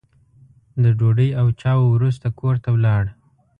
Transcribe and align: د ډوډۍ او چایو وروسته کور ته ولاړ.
د 0.83 0.85
ډوډۍ 0.99 1.29
او 1.39 1.47
چایو 1.61 1.93
وروسته 1.95 2.27
کور 2.39 2.55
ته 2.63 2.69
ولاړ. 2.75 3.03